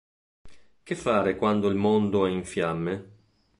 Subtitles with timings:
[0.83, 3.09] Che fare quando il mondo è in fiamme?